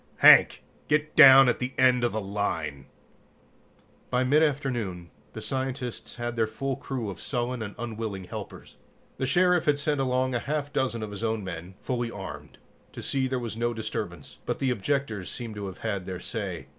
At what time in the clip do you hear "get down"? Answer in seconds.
0.87-1.47